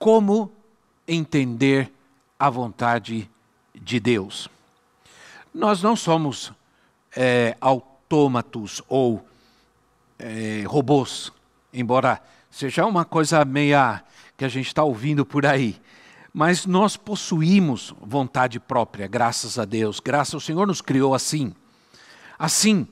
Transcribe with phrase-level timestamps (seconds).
[0.00, 0.50] como
[1.06, 1.92] entender
[2.38, 3.30] a vontade
[3.74, 4.48] de Deus.
[5.52, 6.52] Nós não somos
[7.14, 9.22] é, autômatos ou
[10.18, 11.30] é, robôs,
[11.70, 12.18] embora
[12.50, 14.02] seja uma coisa meia
[14.38, 15.78] que a gente está ouvindo por aí.
[16.32, 20.00] Mas nós possuímos vontade própria, graças a Deus.
[20.00, 21.52] Graças ao Senhor nos criou assim.
[22.38, 22.88] Assim,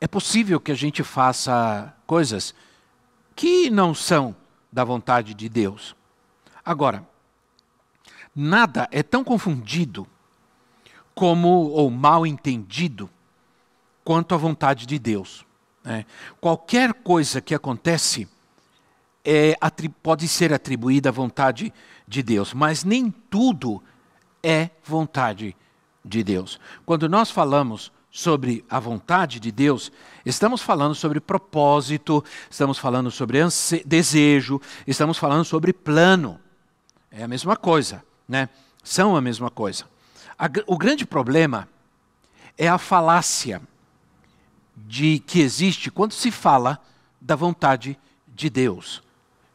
[0.00, 2.54] é possível que a gente faça coisas
[3.36, 4.34] que não são
[4.72, 5.94] da vontade de Deus.
[6.64, 7.06] Agora,
[8.34, 10.06] nada é tão confundido
[11.14, 13.10] como ou mal entendido
[14.04, 15.44] quanto a vontade de Deus.
[15.84, 16.06] Né?
[16.40, 18.28] Qualquer coisa que acontece
[19.24, 19.56] é,
[20.02, 21.72] pode ser atribuída à vontade
[22.06, 23.82] de Deus, mas nem tudo
[24.42, 25.56] é vontade
[26.04, 26.58] de Deus.
[26.84, 29.90] Quando nós falamos sobre a vontade de Deus,
[30.26, 33.38] estamos falando sobre propósito, estamos falando sobre
[33.86, 36.38] desejo, estamos falando sobre plano.
[37.12, 38.48] É a mesma coisa, né?
[38.82, 39.84] São a mesma coisa.
[40.38, 41.68] A, o grande problema
[42.56, 43.60] é a falácia
[44.74, 46.80] de que existe quando se fala
[47.20, 49.02] da vontade de Deus.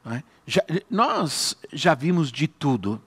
[0.06, 0.22] É?
[0.46, 3.02] Já, nós já vimos de tudo,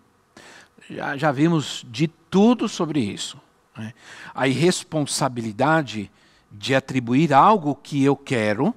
[0.91, 3.41] já, já vimos de tudo sobre isso.
[3.79, 3.93] É?
[4.35, 6.11] A irresponsabilidade
[6.51, 8.75] de atribuir algo que eu quero,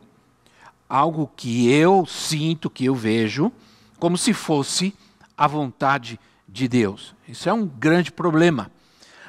[0.87, 3.51] algo que eu sinto, que eu vejo,
[3.97, 4.93] como se fosse
[5.37, 7.15] a vontade de Deus.
[7.27, 8.71] Isso é um grande problema.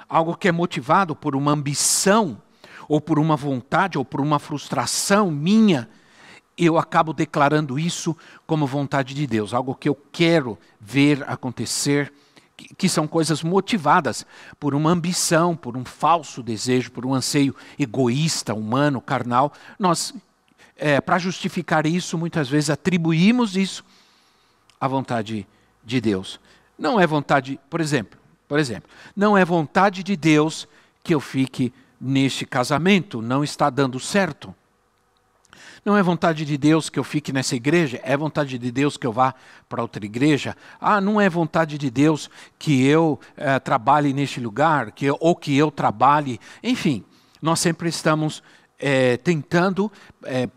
[0.09, 2.41] Algo que é motivado por uma ambição,
[2.89, 5.89] ou por uma vontade, ou por uma frustração minha,
[6.57, 12.13] eu acabo declarando isso como vontade de Deus, algo que eu quero ver acontecer,
[12.79, 14.25] que são coisas motivadas
[14.61, 19.53] por uma ambição, por um falso desejo, por um anseio egoísta, humano, carnal.
[19.79, 20.15] Nós,
[20.77, 23.85] é, para justificar isso, muitas vezes atribuímos isso
[24.81, 25.49] à vontade
[25.85, 26.41] de Deus.
[26.79, 28.19] Não é vontade, por exemplo,
[28.49, 30.69] por exemplo, não é vontade de Deus
[31.03, 34.55] que eu fique neste casamento, não está dando certo.
[35.85, 39.07] Não é vontade de Deus que eu fique nessa igreja, é vontade de Deus que
[39.07, 39.35] eu vá
[39.69, 40.57] para outra igreja.
[40.81, 45.37] Ah, não é vontade de Deus que eu é, trabalhe neste lugar, que eu, ou
[45.37, 46.41] que eu trabalhe.
[46.63, 47.05] Enfim,
[47.41, 48.43] nós sempre estamos
[48.79, 49.93] é, tentando
[50.25, 50.49] é,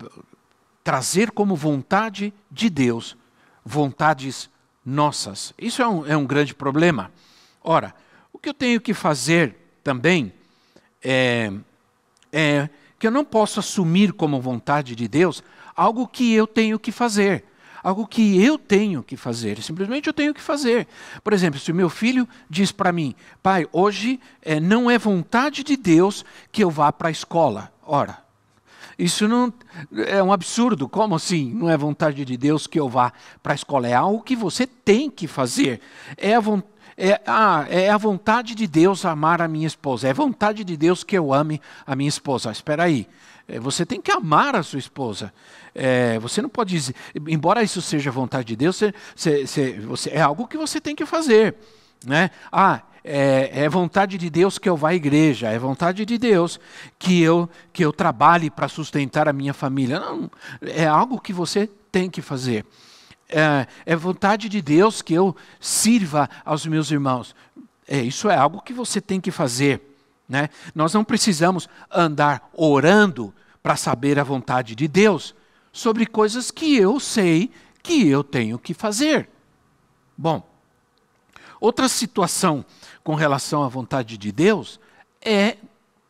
[0.82, 3.14] trazer como vontade de Deus
[3.62, 4.48] vontades
[4.88, 5.52] nossas.
[5.58, 7.12] Isso é um, é um grande problema.
[7.62, 7.94] Ora,
[8.32, 9.54] o que eu tenho que fazer
[9.84, 10.32] também
[11.02, 11.52] é,
[12.32, 12.68] é
[12.98, 15.42] que eu não posso assumir como vontade de Deus
[15.76, 17.44] algo que eu tenho que fazer.
[17.82, 20.88] Algo que eu tenho que fazer, simplesmente eu tenho que fazer.
[21.22, 25.62] Por exemplo, se o meu filho diz para mim, pai, hoje é, não é vontade
[25.62, 27.72] de Deus que eu vá para a escola.
[27.86, 28.18] Ora,
[28.98, 29.52] isso não
[30.08, 30.88] é um absurdo.
[30.88, 31.52] Como assim?
[31.54, 33.86] Não é vontade de Deus que eu vá para a escola.
[33.86, 35.80] É algo que você tem que fazer.
[36.16, 36.40] É a,
[36.96, 40.08] é, ah, é a vontade de Deus amar a minha esposa.
[40.08, 42.50] É vontade de Deus que eu ame a minha esposa.
[42.50, 43.06] Espera aí.
[43.46, 45.32] É, você tem que amar a sua esposa.
[45.72, 46.94] É, você não pode dizer,
[47.28, 51.06] embora isso seja vontade de Deus, você, você, você, é algo que você tem que
[51.06, 51.54] fazer.
[52.04, 52.30] Né?
[52.50, 56.60] Ah, é, é, vontade de Deus que eu vá à igreja, é vontade de Deus
[56.98, 59.98] que eu, que eu trabalhe para sustentar a minha família.
[59.98, 60.30] Não,
[60.60, 62.66] é algo que você tem que fazer.
[63.26, 67.34] É, é vontade de Deus que eu sirva aos meus irmãos.
[67.86, 69.80] É, isso é algo que você tem que fazer.
[70.28, 70.50] Né?
[70.74, 73.32] Nós não precisamos andar orando
[73.62, 75.34] para saber a vontade de Deus
[75.72, 77.50] sobre coisas que eu sei
[77.82, 79.30] que eu tenho que fazer.
[80.16, 80.47] Bom,
[81.60, 82.64] outra situação
[83.02, 84.78] com relação à vontade de Deus
[85.20, 85.56] é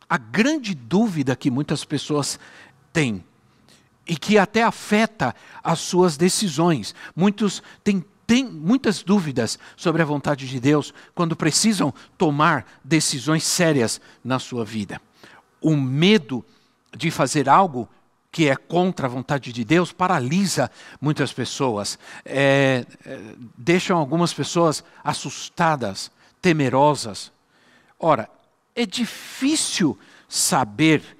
[0.09, 2.39] a grande dúvida que muitas pessoas
[2.91, 3.23] têm
[4.07, 6.95] e que até afeta as suas decisões.
[7.15, 8.03] Muitos têm,
[8.51, 14.99] muitas dúvidas sobre a vontade de Deus quando precisam tomar decisões sérias na sua vida.
[15.61, 16.43] O medo
[16.95, 17.87] de fazer algo
[18.31, 20.69] que é contra a vontade de Deus paralisa
[21.01, 23.19] muitas pessoas, é, é,
[23.57, 26.11] deixam algumas pessoas assustadas,
[26.41, 27.31] temerosas.
[27.99, 28.29] Ora,
[28.75, 29.97] é difícil
[30.27, 31.17] saber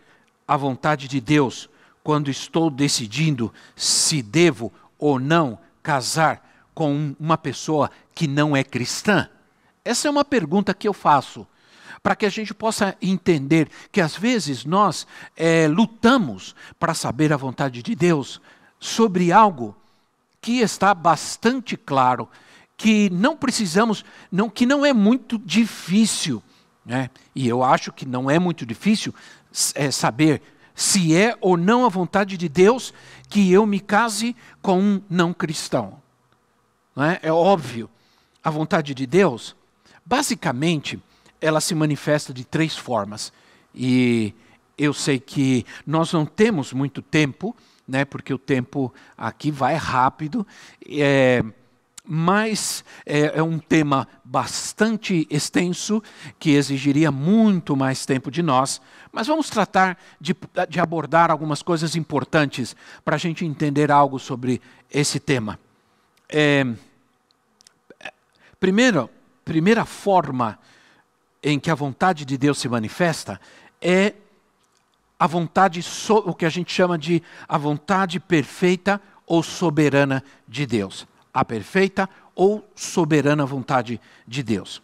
[0.47, 1.69] a vontade de Deus
[2.03, 9.29] quando estou decidindo se devo ou não casar com uma pessoa que não é cristã?
[9.83, 11.47] Essa é uma pergunta que eu faço
[12.01, 15.05] para que a gente possa entender que às vezes nós
[15.35, 18.41] é, lutamos para saber a vontade de Deus
[18.79, 19.75] sobre algo
[20.41, 22.27] que está bastante claro,
[22.77, 26.41] que não precisamos, não, que não é muito difícil,
[26.85, 27.09] né?
[27.35, 29.13] e eu acho que não é muito difícil
[29.75, 30.41] é, saber
[30.73, 32.93] se é ou não a vontade de Deus
[33.27, 36.01] que eu me case com um não cristão.
[36.95, 37.19] Não é?
[37.21, 37.89] é óbvio,
[38.41, 39.55] a vontade de Deus,
[40.05, 40.97] basicamente,
[41.41, 43.31] ela se manifesta de três formas.
[43.73, 44.33] E
[44.77, 47.55] eu sei que nós não temos muito tempo,
[47.87, 50.45] né, porque o tempo aqui vai rápido,
[50.87, 51.43] é,
[52.11, 56.01] mas é, é, um tema bastante extenso
[56.39, 58.81] que exigiria muito mais tempo de nós.
[59.11, 60.35] Mas vamos tratar de,
[60.67, 65.59] de abordar algumas coisas importantes para a gente entender algo sobre esse tema.
[66.27, 66.65] É,
[68.59, 69.09] primeiro,
[69.45, 70.57] primeira forma
[71.41, 73.39] em que a vontade de Deus se manifesta
[73.81, 74.13] é
[75.17, 75.81] a vontade,
[76.25, 81.05] o que a gente chama de a vontade perfeita ou soberana de Deus.
[81.33, 84.81] A perfeita ou soberana vontade de Deus.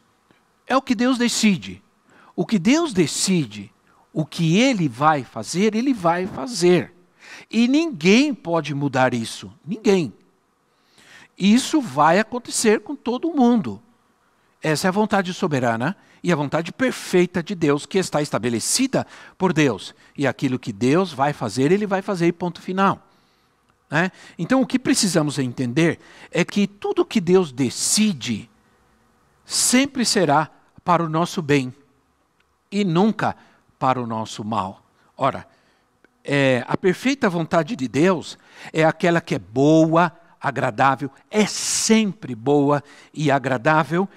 [0.68, 1.82] É o que Deus decide.
[2.36, 3.72] O que Deus decide,
[4.12, 6.94] o que ele vai fazer, ele vai fazer.
[7.50, 9.52] E ninguém pode mudar isso.
[9.66, 10.14] Ninguém.
[11.38, 13.82] Isso vai acontecer com todo mundo.
[14.62, 19.06] Essa é a vontade soberana e a vontade perfeita de Deus que está estabelecida
[19.38, 19.94] por Deus.
[20.18, 23.00] E aquilo que Deus vai fazer, Ele vai fazer, ponto final.
[23.92, 24.12] Né?
[24.36, 26.00] Então, o que precisamos entender
[26.32, 28.50] é que tudo que Deus decide
[29.46, 30.50] sempre será
[30.84, 31.72] para o nosso bem
[32.72, 33.36] e nunca
[33.78, 34.84] para o nosso mal.
[35.16, 35.48] Ora,
[36.24, 38.36] é, a perfeita vontade de Deus
[38.74, 40.12] é aquela que é boa,
[40.42, 42.84] agradável, é sempre boa
[43.14, 44.10] e agradável,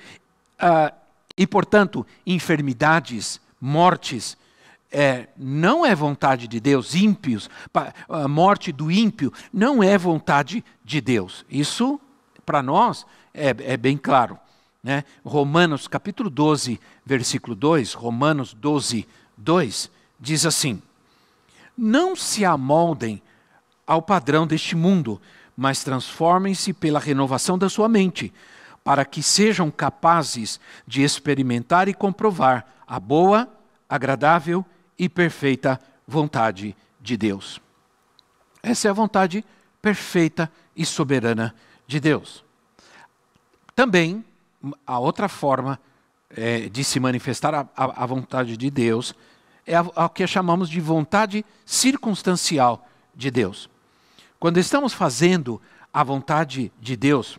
[0.59, 1.08] uh,
[1.39, 4.37] e, portanto, enfermidades, mortes,
[4.91, 7.49] é, não é vontade de Deus, ímpios,
[8.09, 11.47] a morte do ímpio não é vontade de Deus.
[11.49, 12.01] Isso,
[12.45, 14.37] para nós, é, é, bem claro.
[14.83, 15.05] Né?
[15.25, 19.07] Romanos capítulo 12, versículo 2, Romanos 12,
[19.37, 20.83] 2, diz assim:
[21.77, 23.23] Não se amoldem
[23.87, 25.21] ao padrão deste mundo,
[25.57, 28.33] mas transformem-se pela renovação da sua mente
[28.89, 33.47] para que sejam capazes de experimentar e comprovar a boa,
[33.87, 34.65] agradável
[34.99, 37.61] e perfeita vontade de Deus.
[38.63, 39.45] Essa é a vontade
[39.83, 41.55] perfeita e soberana
[41.87, 42.43] de Deus.
[43.75, 44.25] Também,
[44.87, 45.79] a outra forma
[46.31, 49.15] é, de se manifestar a, a, a, vontade de Deus
[49.67, 53.69] é a, a que chamamos de vontade circunstancial de Deus.
[54.41, 55.61] Quando estamos fazendo
[55.93, 57.39] a vontade de Deus,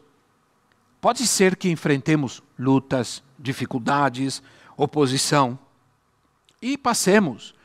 [1.02, 4.44] Pode ser que enfrentemos lutas, dificuldades,
[4.76, 5.58] oposição
[6.62, 7.56] e passemos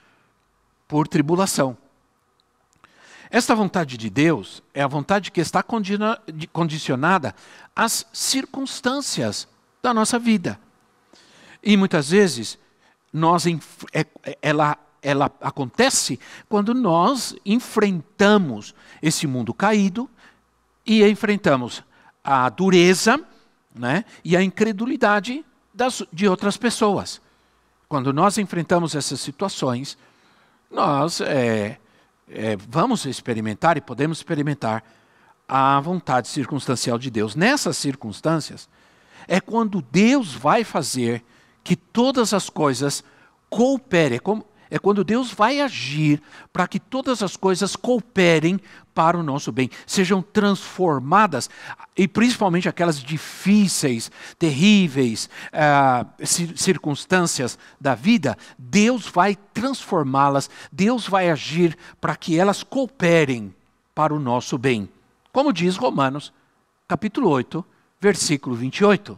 [0.86, 1.76] por tribulação.
[3.30, 5.64] Esta vontade de Deus é a vontade que está
[6.52, 7.34] condicionada
[7.74, 9.48] às circunstâncias
[9.82, 10.60] da nossa vida.
[11.60, 12.56] E muitas vezes
[13.12, 13.44] nós,
[13.92, 14.06] é,
[14.40, 18.72] ela, ela acontece quando nós enfrentamos
[19.02, 20.08] esse mundo caído
[20.86, 21.82] e enfrentamos
[22.24, 23.22] a dureza
[23.74, 27.20] né, e a incredulidade das, de outras pessoas.
[27.88, 29.98] Quando nós enfrentamos essas situações,
[30.70, 31.78] nós é,
[32.28, 34.82] é, vamos experimentar e podemos experimentar
[35.46, 37.36] a vontade circunstancial de Deus.
[37.36, 38.68] Nessas circunstâncias,
[39.28, 41.22] é quando Deus vai fazer
[41.62, 43.04] que todas as coisas
[43.50, 44.18] cooperem.
[44.18, 46.20] Como, é quando Deus vai agir
[46.52, 48.58] para que todas as coisas cooperem
[48.92, 51.48] para o nosso bem, sejam transformadas,
[51.96, 56.26] e principalmente aquelas difíceis, terríveis uh,
[56.56, 63.54] circunstâncias da vida, Deus vai transformá-las, Deus vai agir para que elas cooperem
[63.94, 64.88] para o nosso bem.
[65.32, 66.32] Como diz Romanos,
[66.88, 67.64] capítulo 8,
[68.00, 69.16] versículo 28.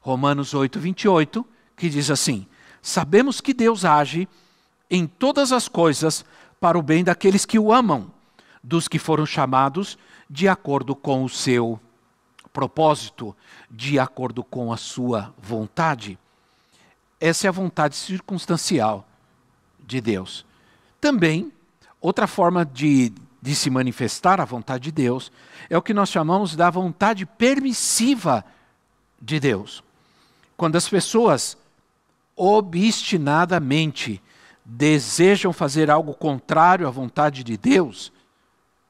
[0.00, 1.46] Romanos 8, 28,
[1.76, 2.44] que diz assim:
[2.82, 4.28] Sabemos que Deus age
[4.90, 6.24] em todas as coisas
[6.60, 8.10] para o bem daqueles que o amam,
[8.62, 11.80] dos que foram chamados de acordo com o seu
[12.52, 13.36] propósito,
[13.70, 16.18] de acordo com a sua vontade.
[17.20, 19.06] Essa é a vontade circunstancial
[19.86, 20.44] de Deus.
[21.00, 21.52] Também,
[22.00, 25.30] outra forma de, de se manifestar a vontade de Deus
[25.68, 28.44] é o que nós chamamos da vontade permissiva
[29.20, 29.82] de Deus.
[30.56, 31.56] Quando as pessoas
[32.34, 34.22] obstinadamente
[34.68, 38.12] desejam fazer algo contrário à vontade de Deus,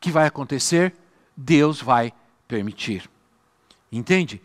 [0.00, 0.95] que vai acontecer?
[1.37, 2.14] Deus vai
[2.49, 3.11] permitir.
[3.92, 4.40] Entende?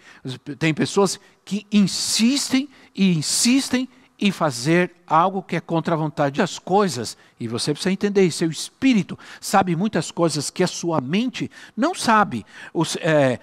[0.60, 3.88] Tem pessoas que insistem e insistem
[4.20, 7.18] em fazer algo que é contra a vontade das coisas.
[7.40, 8.30] E você precisa entender.
[8.32, 12.46] Seu espírito sabe muitas coisas que a sua mente não sabe.
[12.74, 13.40] Os, é,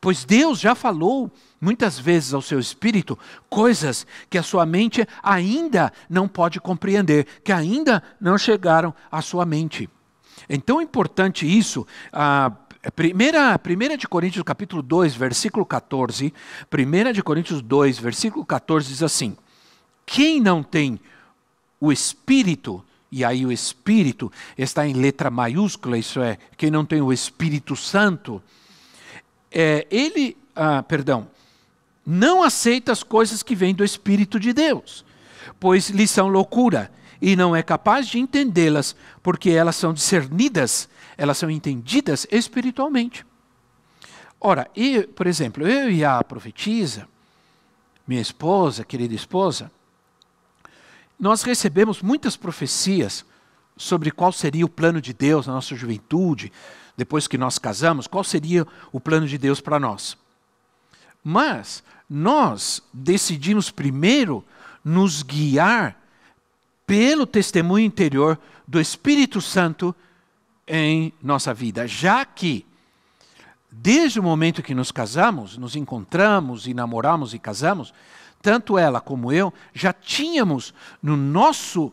[0.00, 5.92] pois Deus já falou muitas vezes ao seu espírito coisas que a sua mente ainda
[6.08, 9.88] não pode compreender, que ainda não chegaram à sua mente.
[10.48, 11.86] É tão importante isso.
[12.12, 12.52] A
[12.94, 16.32] primeira, primeira de Coríntios capítulo 2, versículo 14,
[16.70, 19.36] primeira de Coríntios 2, versículo 14 diz assim:
[20.06, 20.98] Quem não tem
[21.78, 27.00] o espírito e aí o Espírito está em letra maiúscula, isso é, quem não tem
[27.00, 28.40] o Espírito Santo,
[29.50, 31.26] é, ele, ah, perdão,
[32.10, 35.04] não aceita as coisas que vêm do Espírito de Deus,
[35.60, 36.90] pois lhes são loucura
[37.22, 43.24] e não é capaz de entendê-las, porque elas são discernidas, elas são entendidas espiritualmente.
[44.40, 47.06] Ora, eu, por exemplo, eu e a profetisa,
[48.08, 49.70] minha esposa, querida esposa,
[51.16, 53.24] nós recebemos muitas profecias
[53.76, 56.50] sobre qual seria o plano de Deus na nossa juventude,
[56.96, 60.18] depois que nós casamos, qual seria o plano de Deus para nós.
[61.22, 64.44] Mas nós decidimos primeiro
[64.84, 65.96] nos guiar
[66.84, 68.36] pelo testemunho interior
[68.66, 69.94] do Espírito Santo
[70.66, 72.66] em nossa vida, já que
[73.70, 77.94] desde o momento que nos casamos, nos encontramos e namoramos e casamos,
[78.42, 81.92] tanto ela como eu já tínhamos no nosso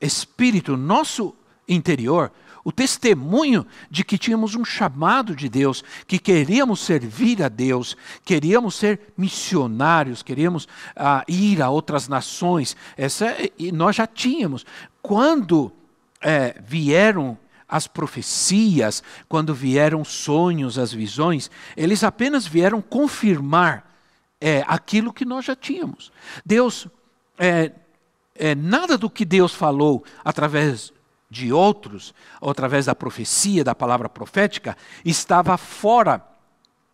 [0.00, 1.34] espírito, no nosso
[1.68, 2.30] interior,
[2.68, 7.96] o testemunho de que tínhamos um chamado de Deus, que queríamos servir a Deus,
[8.26, 12.76] queríamos ser missionários, queríamos ah, ir a outras nações.
[12.94, 14.66] Essa, e nós já tínhamos.
[15.00, 15.72] Quando
[16.20, 23.98] é, vieram as profecias, quando vieram sonhos, as visões, eles apenas vieram confirmar
[24.38, 26.12] é, aquilo que nós já tínhamos.
[26.44, 26.86] Deus,
[27.38, 27.72] é,
[28.34, 30.92] é, nada do que Deus falou através
[31.30, 36.24] de outros, ou através da profecia, da palavra profética, estava fora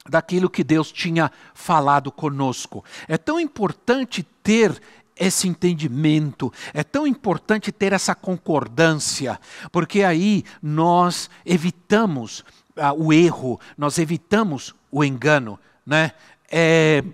[0.09, 2.85] daquilo que Deus tinha falado conosco.
[3.09, 4.81] É tão importante ter
[5.17, 12.45] esse entendimento, é tão importante ter essa concordância, porque aí nós evitamos
[12.77, 15.59] ah, o erro, nós evitamos o engano.
[15.87, 16.13] Né?
[16.51, 17.05] É,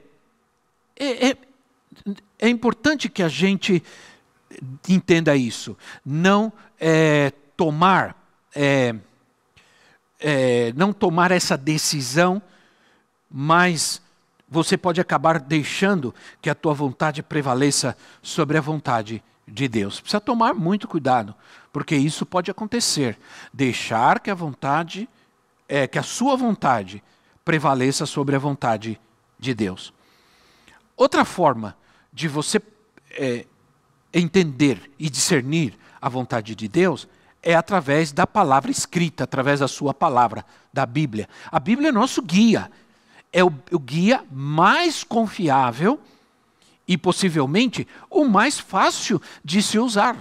[0.99, 1.37] é, é,
[2.39, 3.83] é importante que a gente
[4.89, 5.77] entenda isso.
[6.05, 8.17] Não é, tomar,
[8.55, 8.95] é,
[10.19, 12.43] é, não tomar essa decisão,
[13.31, 14.01] mas
[14.49, 20.01] você pode acabar deixando que a tua vontade prevaleça sobre a vontade de Deus.
[20.01, 21.35] Precisa tomar muito cuidado,
[21.73, 23.19] porque isso pode acontecer.
[23.53, 25.09] Deixar que a vontade,
[25.69, 27.03] é, que a sua vontade
[27.45, 29.01] prevaleça sobre a vontade
[29.39, 29.93] de Deus.
[30.97, 31.77] Outra forma
[32.13, 32.61] de você
[33.13, 33.47] é,
[34.13, 37.09] entender e discernir a vontade de Deus
[37.43, 41.29] é através da palavra escrita, através da sua palavra, da Bíblia.
[41.51, 42.71] A Bíblia é nosso guia,
[43.33, 45.99] é o, o guia mais confiável
[46.87, 50.17] e possivelmente o mais fácil de se usar.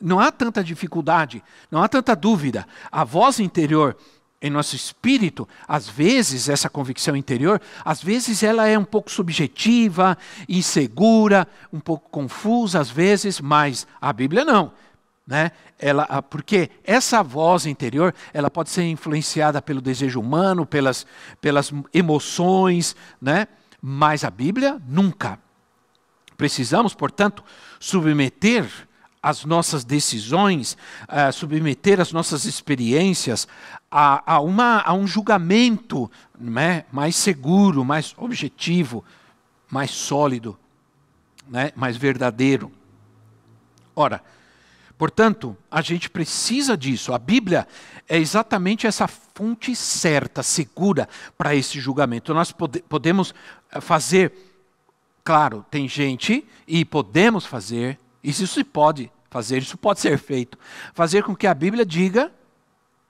[0.00, 2.66] Não há tanta dificuldade, não há tanta dúvida.
[2.92, 3.96] A voz interior
[4.40, 10.16] em nosso espírito, às vezes, essa convicção interior, às vezes ela é um pouco subjetiva,
[10.48, 14.72] insegura, um pouco confusa, às vezes, mas a Bíblia não.
[15.26, 15.50] Né?
[15.78, 21.06] Ela, porque essa voz interior ela pode ser influenciada pelo desejo humano, pelas,
[21.40, 23.48] pelas emoções, né?
[23.80, 25.38] mas a Bíblia nunca.
[26.36, 27.42] Precisamos, portanto,
[27.80, 28.85] submeter
[29.26, 30.76] as nossas decisões,
[31.08, 33.48] uh, submeter as nossas experiências
[33.90, 39.04] a, a, uma, a um julgamento né, mais seguro, mais objetivo,
[39.68, 40.56] mais sólido,
[41.48, 42.70] né, mais verdadeiro.
[43.96, 44.22] Ora,
[44.96, 47.12] portanto, a gente precisa disso.
[47.12, 47.66] A Bíblia
[48.08, 52.32] é exatamente essa fonte certa, segura para esse julgamento.
[52.32, 53.34] Nós pode, podemos
[53.72, 54.32] eh, fazer,
[55.24, 60.58] claro, tem gente, e podemos fazer, isso se pode fazer, isso pode ser feito.
[60.94, 62.32] Fazer com que a Bíblia diga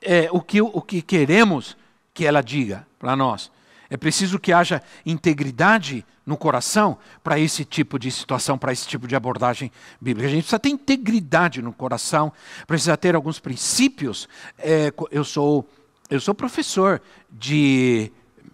[0.02, 1.76] é, o, que, o que queremos
[2.12, 3.50] que ela diga para nós.
[3.88, 9.06] É preciso que haja integridade no coração para esse tipo de situação, para esse tipo
[9.06, 10.26] de abordagem bíblica.
[10.26, 12.32] A gente precisa ter integridade no coração,
[12.66, 14.28] precisa ter alguns princípios.
[14.58, 15.64] É, eu, sou,
[16.10, 18.10] eu sou professor de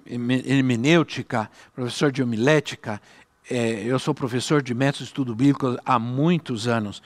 [0.07, 3.00] hermenêutica, professor de homilética,
[3.50, 7.02] é, eu sou professor de método de estudo bíblico há muitos anos.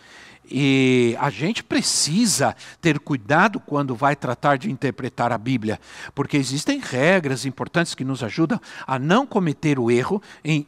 [0.51, 5.81] E a gente precisa ter cuidado quando vai tratar de interpretar a Bíblia,
[6.15, 10.23] porque existem regras importantes que nos ajudam a não cometer o erro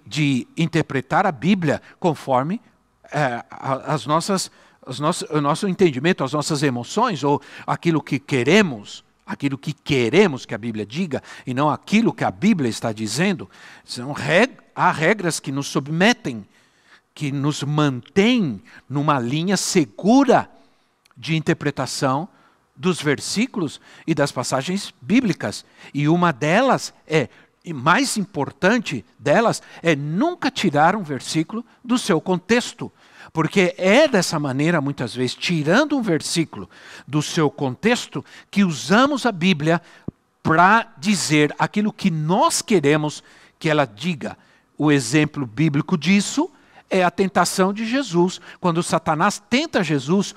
[0.06, 2.60] de interpretar a Bíblia conforme
[3.12, 4.50] é, as nossas,
[4.84, 10.46] as nossas, o nosso entendimento, as nossas emoções ou aquilo que queremos aquilo que queremos
[10.46, 13.48] que a Bíblia diga e não aquilo que a Bíblia está dizendo.
[13.84, 16.46] São reg há regras que nos submetem,
[17.18, 20.48] que nos mantêm numa linha segura
[21.16, 22.28] de interpretação
[22.76, 25.64] dos versículos e das passagens bíblicas.
[25.92, 27.28] E uma delas é,
[27.64, 32.88] e mais importante delas, é nunca tirar um versículo do seu contexto.
[33.32, 36.70] Porque é dessa maneira, muitas vezes, tirando um versículo
[37.04, 39.82] do seu contexto, que usamos a Bíblia
[40.40, 43.24] para dizer aquilo que nós queremos
[43.58, 44.38] que ela diga.
[44.78, 46.48] O exemplo bíblico disso
[46.90, 48.40] é a tentação de Jesus.
[48.60, 50.34] Quando Satanás tenta Jesus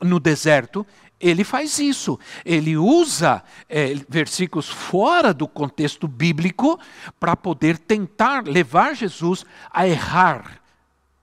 [0.00, 0.86] no deserto,
[1.20, 2.18] ele faz isso.
[2.44, 6.80] Ele usa é, versículos fora do contexto bíblico
[7.18, 10.60] para poder tentar levar Jesus a errar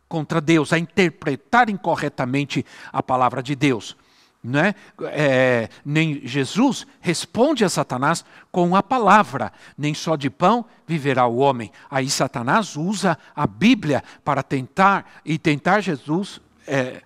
[0.07, 3.98] contra Deus, a interpretar incorretamente a palavra de Deus.
[4.44, 4.75] Não é?
[5.03, 5.70] é?
[5.84, 11.72] nem Jesus responde a Satanás com a palavra, nem só de pão viverá o homem.
[11.89, 17.01] Aí Satanás usa a Bíblia para tentar e tentar Jesus, é,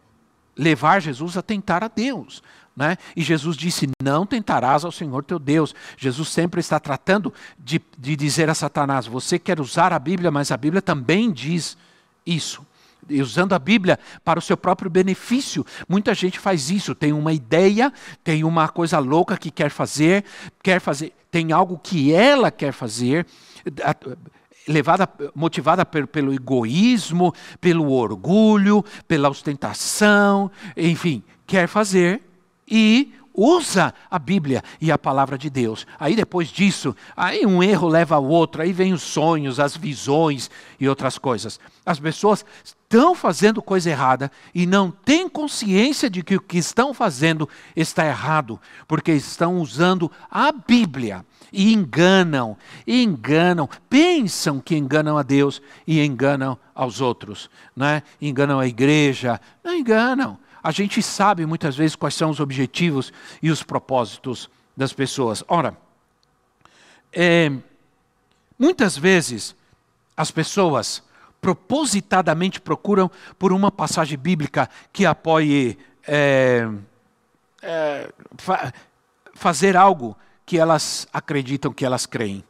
[0.56, 2.44] levar Jesus a tentar a Deus.
[2.76, 2.98] Né?
[3.16, 5.74] E Jesus disse: Não tentarás ao Senhor teu Deus.
[5.98, 10.52] Jesus sempre está tratando de, de dizer a Satanás: Você quer usar a Bíblia, mas
[10.52, 11.78] a Bíblia também diz
[12.26, 12.66] isso
[13.10, 15.66] usando a Bíblia para o seu próprio benefício.
[15.88, 17.92] Muita gente faz isso, tem uma ideia,
[18.24, 20.24] tem uma coisa louca que quer fazer,
[20.64, 23.26] quer fazer, tem algo que ela quer fazer,
[24.68, 32.22] levada, motivada pelo egoísmo, pelo orgulho, pela ostentação, enfim, quer fazer
[32.68, 35.86] e usa a Bíblia e a palavra de Deus.
[36.00, 40.50] Aí depois disso, aí um erro leva ao outro, aí vem os sonhos, as visões
[40.80, 41.60] e outras coisas.
[41.86, 42.46] As pessoas
[42.92, 48.06] estão fazendo coisa errada e não têm consciência de que o que estão fazendo está
[48.06, 55.62] errado, porque estão usando a Bíblia e enganam, e enganam, pensam que enganam a Deus
[55.88, 58.04] e enganam aos outros, né?
[58.22, 63.50] enganam a igreja, não enganam a gente sabe muitas vezes quais são os objetivos e
[63.50, 65.44] os propósitos das pessoas.
[65.48, 65.76] Ora,
[67.12, 67.52] é,
[68.60, 69.56] muitas vezes
[70.16, 71.02] as pessoas
[71.42, 75.78] propositadamente procuram por uma passagem bíblica que apoie
[76.08, 76.70] é,
[77.62, 78.72] é, fa
[79.34, 82.44] fazer algo que elas acreditam que elas creem.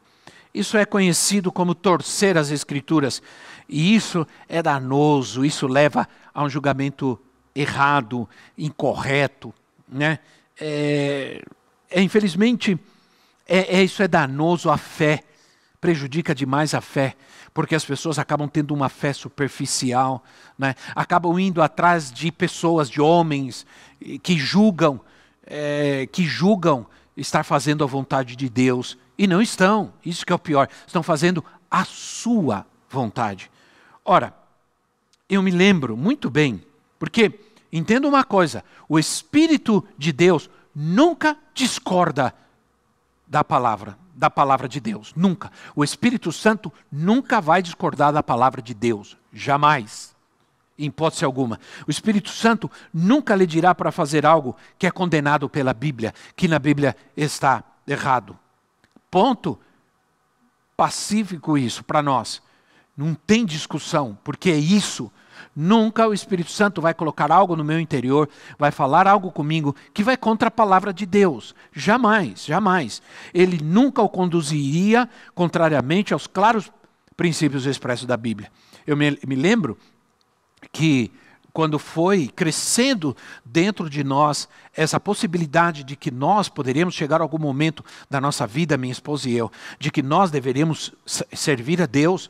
[0.54, 3.22] Isso é conhecido como torcer as escrituras.
[3.70, 7.18] E isso é danoso, isso leva a um julgamento
[7.56, 8.28] errado,
[8.58, 9.54] incorreto,
[9.88, 10.20] né?
[10.60, 11.42] É,
[11.90, 12.78] é infelizmente,
[13.48, 15.24] é, é, isso é danoso à fé,
[15.80, 17.16] prejudica demais a fé,
[17.54, 20.24] porque as pessoas acabam tendo uma fé superficial,
[20.58, 20.76] né?
[20.96, 23.66] acabam indo atrás de pessoas, de homens
[24.24, 25.02] que julgam,
[25.46, 26.86] é, que julgam
[27.16, 29.94] estar fazendo a vontade de Deus e não estão.
[30.06, 30.68] Isso que é o pior.
[30.88, 33.52] Estão fazendo a sua vontade.
[34.04, 34.34] Ora,
[35.30, 36.64] eu me lembro muito bem
[36.98, 37.40] porque,
[37.72, 42.34] entenda uma coisa: o Espírito de Deus nunca discorda
[43.28, 45.14] da palavra, da palavra de Deus.
[45.16, 45.52] Nunca.
[45.76, 49.18] O Espírito Santo nunca vai discordar da palavra de Deus.
[49.34, 50.16] Jamais.
[50.78, 51.60] Em hipótese alguma.
[51.88, 56.48] O Espírito Santo nunca lhe dirá para fazer algo que é condenado pela Bíblia, que
[56.48, 58.38] na Bíblia está errado.
[59.10, 59.60] Ponto.
[60.76, 62.42] Pacífico isso para nós.
[62.98, 65.12] Não tem discussão, porque é isso
[65.56, 70.04] Nunca o Espírito Santo vai colocar algo no meu interior, vai falar algo comigo que
[70.04, 71.56] vai contra a palavra de Deus.
[71.74, 73.02] Jamais, jamais.
[73.34, 76.72] Ele nunca o conduziria contrariamente aos claros
[77.16, 78.52] princípios expressos da Bíblia.
[78.86, 79.78] Eu me, me lembro
[80.72, 81.12] que
[81.54, 87.38] quando foi crescendo dentro de nós essa possibilidade de que nós poderíamos chegar a algum
[87.38, 92.30] momento da nossa vida, minha esposa e eu, de que nós deveríamos servir a Deus,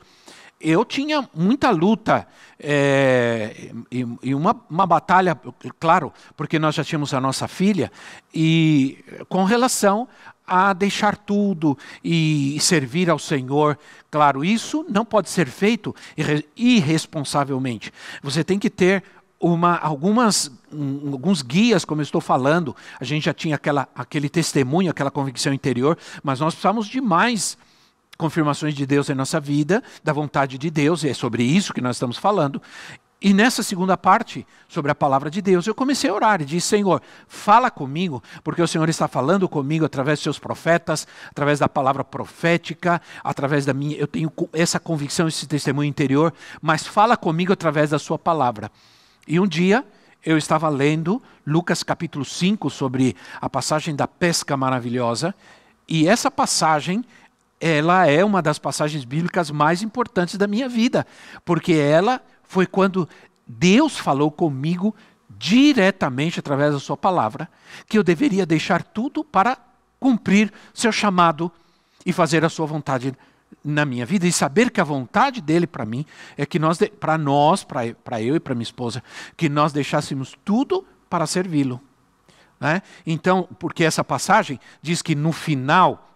[0.63, 2.27] eu tinha muita luta
[2.59, 5.39] é, e, e uma, uma, batalha,
[5.79, 7.91] claro, porque nós já tínhamos a nossa filha,
[8.33, 10.07] e com relação
[10.45, 13.79] a deixar tudo e servir ao Senhor.
[14.09, 15.95] Claro, isso não pode ser feito
[16.57, 17.91] irresponsavelmente.
[18.21, 19.01] Você tem que ter
[19.39, 22.75] uma, algumas, um, alguns guias, como eu estou falando.
[22.99, 27.57] A gente já tinha aquela, aquele testemunho, aquela convicção interior, mas nós precisamos de mais
[28.21, 31.81] confirmações de Deus em nossa vida, da vontade de Deus, e é sobre isso que
[31.81, 32.61] nós estamos falando.
[33.19, 36.67] E nessa segunda parte, sobre a palavra de Deus, eu comecei a orar e disse:
[36.67, 41.67] Senhor, fala comigo, porque o Senhor está falando comigo através dos seus profetas, através da
[41.67, 43.97] palavra profética, através da minha.
[43.97, 46.31] Eu tenho essa convicção, esse testemunho interior,
[46.61, 48.71] mas fala comigo através da Sua palavra.
[49.27, 49.83] E um dia,
[50.23, 55.33] eu estava lendo Lucas capítulo 5 sobre a passagem da pesca maravilhosa,
[55.87, 57.03] e essa passagem
[57.61, 61.05] ela é uma das passagens bíblicas mais importantes da minha vida,
[61.45, 63.07] porque ela foi quando
[63.47, 64.95] Deus falou comigo
[65.29, 67.47] diretamente através da Sua palavra
[67.87, 69.57] que eu deveria deixar tudo para
[69.99, 71.51] cumprir seu chamado
[72.03, 73.13] e fazer a Sua vontade
[73.63, 77.17] na minha vida e saber que a vontade dele para mim é que nós, para
[77.17, 79.03] nós, para eu e para minha esposa,
[79.37, 81.79] que nós deixássemos tudo para servi-lo.
[82.59, 82.81] Né?
[83.05, 86.10] Então, porque essa passagem diz que no final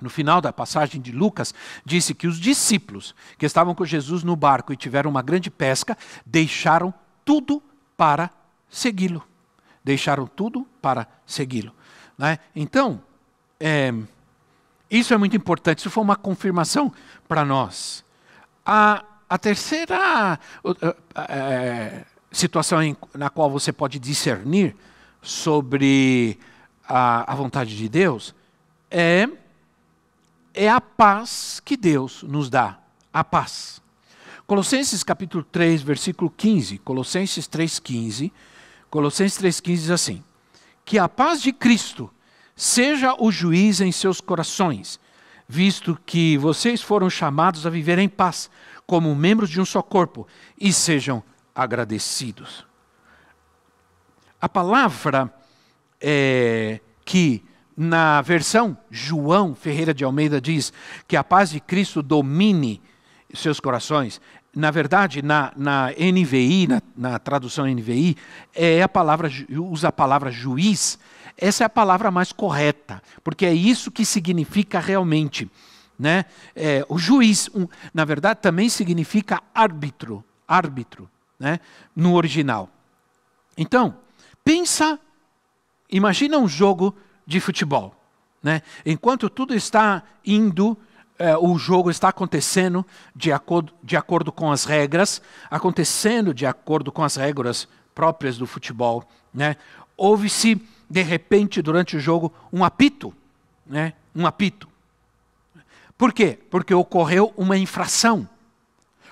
[0.00, 4.34] no final da passagem de Lucas, disse que os discípulos que estavam com Jesus no
[4.34, 6.92] barco e tiveram uma grande pesca, deixaram
[7.24, 7.62] tudo
[7.96, 8.30] para
[8.68, 9.22] segui-lo.
[9.84, 11.72] Deixaram tudo para segui-lo.
[12.18, 12.38] Né?
[12.54, 13.02] Então,
[13.60, 13.92] é,
[14.90, 16.92] isso é muito importante, isso foi uma confirmação
[17.28, 18.04] para nós.
[18.64, 20.38] A, a terceira
[21.28, 24.74] é, situação em, na qual você pode discernir
[25.20, 26.38] sobre
[26.88, 28.34] a, a vontade de Deus
[28.90, 29.28] é
[30.54, 32.78] é a paz que Deus nos dá,
[33.12, 33.80] a paz.
[34.46, 38.32] Colossenses capítulo 3, versículo 15, Colossenses 3:15,
[38.90, 40.22] Colossenses 3:15 diz assim:
[40.84, 42.10] Que a paz de Cristo
[42.54, 45.00] seja o juiz em seus corações,
[45.48, 48.50] visto que vocês foram chamados a viver em paz,
[48.86, 50.26] como membros de um só corpo,
[50.60, 51.22] e sejam
[51.54, 52.66] agradecidos.
[54.40, 55.32] A palavra
[56.00, 57.44] é, que
[57.76, 60.72] na versão João Ferreira de Almeida diz
[61.06, 62.80] que a paz de Cristo domine
[63.34, 64.20] seus corações.
[64.54, 68.16] Na verdade, na, na NVI, na, na, tradução NVI,
[68.54, 70.98] é a palavra, usa a palavra juiz.
[71.38, 75.50] Essa é a palavra mais correta, porque é isso que significa realmente.
[75.98, 76.26] Né?
[76.54, 81.08] É, o juiz, um, na verdade, também significa árbitro, árbitro,
[81.38, 81.58] né?
[81.96, 82.68] no original.
[83.56, 83.96] Então,
[84.44, 84.98] pensa,
[85.90, 86.94] imagina um jogo
[87.26, 87.94] de futebol.
[88.42, 88.62] Né?
[88.84, 90.76] Enquanto tudo está indo,
[91.18, 96.90] é, o jogo está acontecendo de acordo, de acordo com as regras, acontecendo de acordo
[96.90, 99.04] com as regras próprias do futebol.
[99.32, 99.56] Né?
[99.96, 103.14] Houve-se, de repente, durante o jogo, um apito.
[103.66, 103.92] Né?
[104.14, 104.68] Um apito.
[105.96, 106.38] Por quê?
[106.50, 108.28] Porque ocorreu uma infração.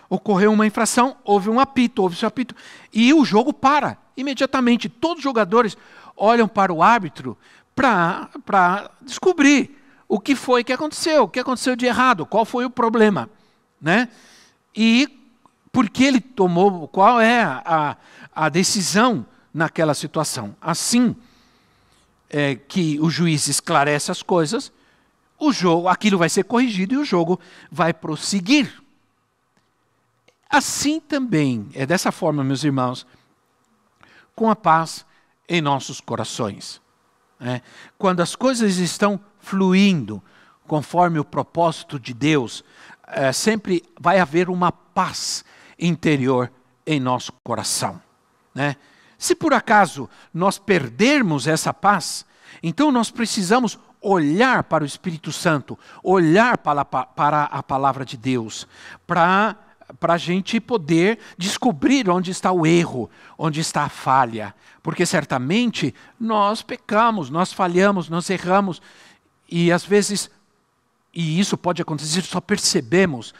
[0.08, 2.52] Ocorreu uma infração, houve um apito, houve um apito,
[2.92, 4.88] e o jogo para imediatamente.
[4.88, 5.76] Todos os jogadores
[6.16, 7.38] olham para o árbitro
[7.74, 9.78] para descobrir
[10.08, 13.30] o que foi que aconteceu, o que aconteceu de errado, qual foi o problema.
[13.80, 14.08] Né?
[14.74, 15.08] E
[15.72, 17.96] por que ele tomou, qual é a,
[18.34, 20.56] a decisão naquela situação.
[20.60, 21.14] Assim
[22.28, 24.72] é, que o juiz esclarece as coisas,
[25.38, 28.82] o jogo, aquilo vai ser corrigido e o jogo vai prosseguir.
[30.48, 33.06] Assim também, é dessa forma, meus irmãos,
[34.34, 35.04] com a paz
[35.48, 36.80] em nossos corações.
[37.40, 37.62] É,
[37.96, 40.22] quando as coisas estão fluindo
[40.66, 42.62] conforme o propósito de Deus,
[43.06, 45.44] é, sempre vai haver uma paz
[45.78, 46.50] interior
[46.86, 48.00] em nosso coração.
[48.54, 48.76] Né?
[49.18, 52.24] Se por acaso nós perdermos essa paz,
[52.62, 58.66] então nós precisamos olhar para o Espírito Santo, olhar para, para a palavra de Deus,
[59.06, 59.56] para
[59.98, 64.54] para a gente poder descobrir onde está o erro, onde está a falha.
[64.82, 68.80] Porque certamente nós pecamos, nós falhamos, nós erramos.
[69.48, 70.30] E às vezes,
[71.12, 73.34] e isso pode acontecer, só percebemos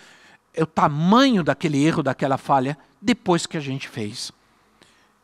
[0.57, 4.33] o tamanho daquele erro, daquela falha, depois que a gente fez.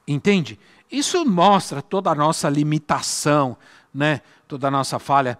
[0.06, 0.58] Entende?
[0.90, 3.56] Isso mostra toda a nossa limitação,
[3.92, 4.20] né?
[4.46, 5.38] toda a nossa falha.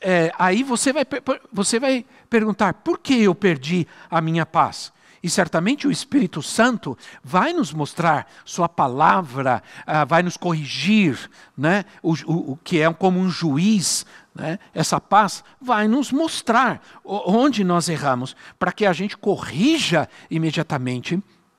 [0.00, 1.06] É, aí você vai,
[1.50, 4.92] você vai perguntar: por que eu perdi a minha paz?
[5.24, 11.86] E certamente o Espírito Santo vai nos mostrar, Sua palavra uh, vai nos corrigir, né?
[12.02, 14.04] o, o, o que é como um juiz.
[14.34, 14.58] Né?
[14.74, 21.18] Essa paz vai nos mostrar onde nós erramos, para que a gente corrija imediatamente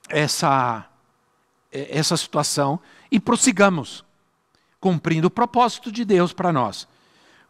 [0.10, 0.86] essa,
[1.72, 4.06] essa situação e prossigamos,
[4.80, 6.88] cumprindo o propósito de Deus para nós.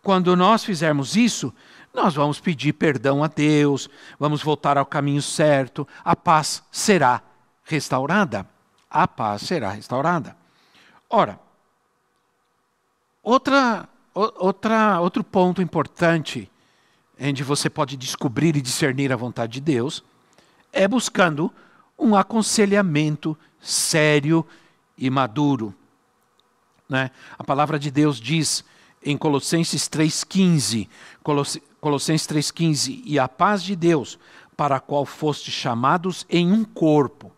[0.01, 1.53] Quando nós fizermos isso,
[1.95, 7.21] nós vamos pedir perdão a Deus, vamos voltar ao caminho certo, a paz será
[7.63, 8.47] restaurada.
[8.89, 10.37] A paz será restaurada.
[11.09, 11.39] Ora,
[13.23, 16.51] outra, outra, outro ponto importante
[17.19, 20.03] onde você pode descobrir e discernir a vontade de Deus,
[20.71, 21.51] é buscando
[21.97, 24.45] um aconselhamento sério
[24.97, 25.73] e maduro.
[26.89, 27.09] Né?
[27.37, 28.65] A palavra de Deus diz
[29.03, 30.89] em Colossenses 3,15,
[31.85, 34.17] Colossenses 3,15, e a paz de Deus,
[34.57, 37.31] para a qual foste chamados em um corpo,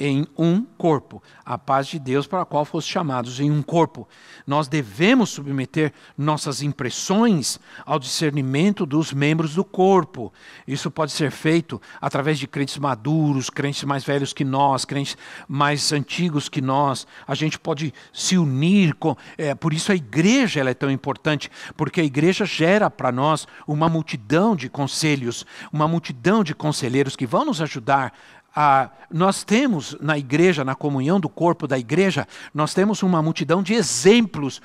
[0.00, 1.22] em um corpo.
[1.44, 4.08] A paz de Deus para a qual fomos chamados em um corpo.
[4.46, 10.32] Nós devemos submeter nossas impressões ao discernimento dos membros do corpo.
[10.66, 15.92] Isso pode ser feito através de crentes maduros, crentes mais velhos que nós, crentes mais
[15.92, 17.06] antigos que nós.
[17.26, 19.14] A gente pode se unir com.
[19.36, 23.88] É, por isso a igreja é tão importante, porque a igreja gera para nós uma
[23.88, 28.14] multidão de conselhos, uma multidão de conselheiros que vão nos ajudar
[28.54, 33.62] ah, nós temos na igreja, na comunhão do corpo da igreja, nós temos uma multidão
[33.62, 34.60] de exemplos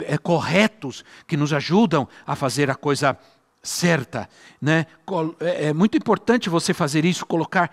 [0.00, 3.16] é, corretos que nos ajudam a fazer a coisa
[3.62, 4.28] certa.
[4.60, 4.86] Né?
[5.40, 7.70] É, é muito importante você fazer isso, colocar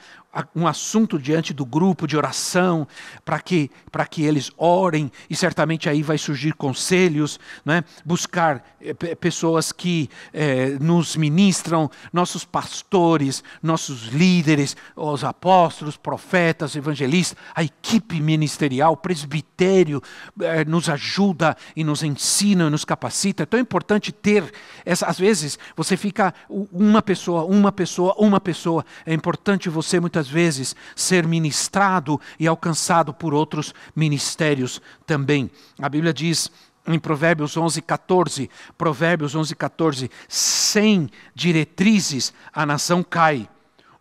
[0.56, 2.88] um assunto diante do grupo de oração,
[3.24, 3.70] para que,
[4.10, 7.84] que eles orem, e certamente aí vai surgir conselhos, né?
[8.06, 17.38] buscar é, pessoas que é, nos ministram, nossos pastores, nossos líderes, os apóstolos, profetas, evangelistas,
[17.56, 20.02] a equipe ministerial, o presbitério
[20.42, 23.44] é, nos ajuda e nos ensina, nos capacita.
[23.44, 24.52] É tão importante ter,
[24.86, 28.86] essa, às vezes você fica uma pessoa, uma pessoa, uma pessoa.
[29.06, 35.50] É importante você muitas vezes ser ministrado e alcançado por outros ministérios também.
[35.80, 36.52] A Bíblia diz
[36.88, 43.50] em Provérbios 11, 14, Provérbios 11, 14, sem diretrizes a nação cai.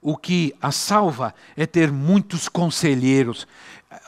[0.00, 3.46] O que a salva é ter muitos conselheiros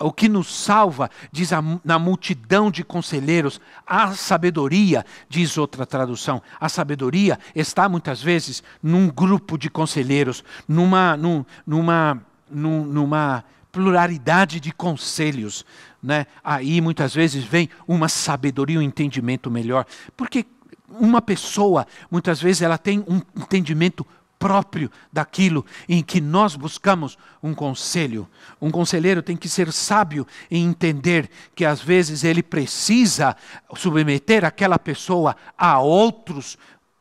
[0.00, 6.42] o que nos salva, diz a, na multidão de conselheiros, a sabedoria, diz outra tradução.
[6.60, 14.60] A sabedoria está muitas vezes num grupo de conselheiros, numa, num, numa, num, numa pluralidade
[14.60, 15.64] de conselhos.
[16.02, 16.26] Né?
[16.42, 19.86] Aí muitas vezes vem uma sabedoria, um entendimento melhor.
[20.16, 20.44] Porque
[20.88, 24.06] uma pessoa, muitas vezes, ela tem um entendimento
[24.38, 28.28] próprio daquilo em que nós buscamos um conselho.
[28.60, 33.36] Um conselheiro tem que ser sábio em entender que às vezes ele precisa
[33.76, 36.56] submeter aquela pessoa a outros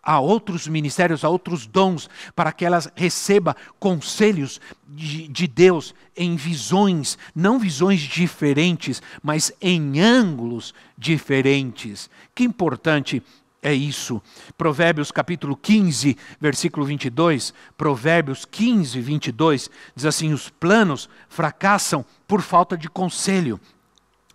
[0.08, 6.38] a outros ministérios, a outros dons, para que ela receba conselhos de, de, Deus em
[6.38, 12.10] visões, não visões diferentes, mas em ângulos diferentes.
[12.34, 13.22] Que importante
[13.68, 14.22] é isso.
[14.58, 22.78] Provérbios capítulo 15, versículo 22, Provérbios 15, 22, diz assim: os planos fracassam por falta
[22.78, 23.60] de conselho,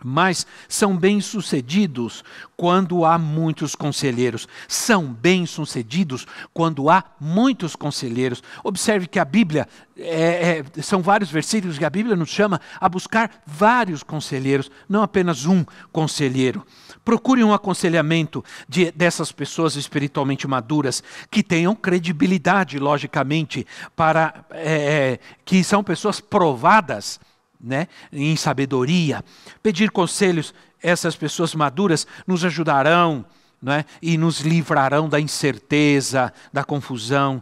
[0.05, 2.25] mas são bem-sucedidos
[2.57, 4.49] quando há muitos conselheiros.
[4.69, 8.43] São bem-sucedidos quando há muitos conselheiros.
[8.63, 12.89] Observe que a Bíblia, é, é, são vários versículos que a Bíblia nos chama a
[12.89, 16.65] buscar vários conselheiros, não apenas um conselheiro.
[17.05, 25.19] Procure um aconselhamento de, dessas pessoas espiritualmente maduras, que tenham credibilidade, logicamente, para é, é
[25.45, 27.19] que são pessoas provadas
[27.63, 29.25] né, em sabedoria.
[29.63, 33.25] Pedir conselhos, essas pessoas maduras nos ajudarão
[33.61, 37.41] né, e nos livrarão da incerteza, da confusão.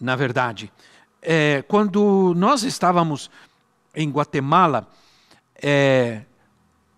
[0.00, 0.72] Na verdade,
[1.22, 3.30] é, quando nós estávamos
[3.94, 4.88] em Guatemala,
[5.62, 6.22] é,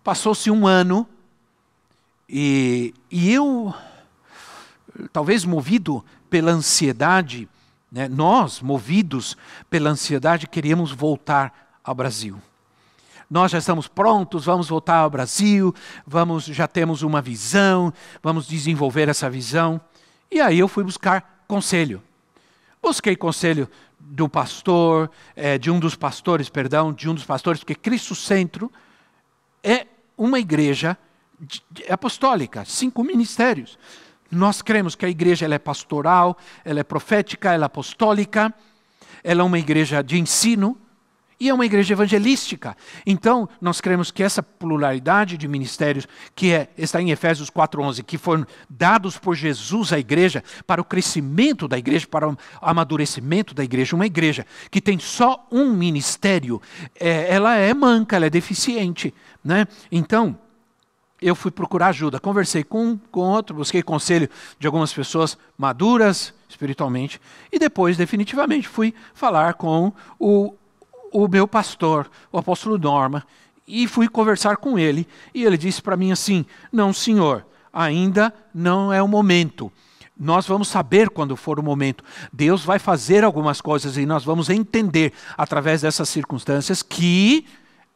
[0.03, 1.07] passou-se um ano
[2.27, 3.73] e, e eu,
[5.13, 7.47] talvez movido pela ansiedade,
[7.89, 9.37] né, nós, movidos
[9.69, 12.41] pela ansiedade, queríamos voltar ao Brasil
[13.29, 15.73] nós já estamos prontos, vamos voltar ao Brasil,
[16.05, 19.81] vamos, já temos uma visão, vamos desenvolver essa visão.
[20.31, 22.01] E aí eu fui buscar conselho.
[22.81, 27.75] Busquei conselho do pastor, é, de um dos pastores, perdão, de um dos pastores, porque
[27.75, 28.71] Cristo Centro
[29.63, 29.87] é
[30.17, 30.97] uma igreja
[31.89, 33.77] apostólica, cinco ministérios.
[34.31, 38.53] Nós cremos que a igreja ela é pastoral, ela é profética, ela é apostólica,
[39.23, 40.77] ela é uma igreja de ensino,
[41.39, 42.75] e é uma igreja evangelística.
[43.05, 48.17] Então, nós cremos que essa pluralidade de ministérios, que é, está em Efésios 4,11, que
[48.17, 53.63] foram dados por Jesus à igreja para o crescimento da igreja, para o amadurecimento da
[53.63, 56.61] igreja, uma igreja que tem só um ministério,
[56.99, 59.13] é, ela é manca, ela é deficiente.
[59.43, 59.67] Né?
[59.91, 60.37] Então,
[61.21, 66.33] eu fui procurar ajuda, conversei com um, com outro, busquei conselho de algumas pessoas maduras
[66.47, 67.19] espiritualmente,
[67.51, 70.55] e depois, definitivamente, fui falar com o
[71.11, 73.25] o meu pastor, o apóstolo Norma,
[73.67, 75.07] e fui conversar com ele.
[75.33, 79.71] E ele disse para mim assim: Não, senhor, ainda não é o momento.
[80.19, 82.03] nós vamos saber quando for o momento.
[82.33, 87.45] Deus vai fazer algumas coisas e nós vamos entender através dessas circunstâncias que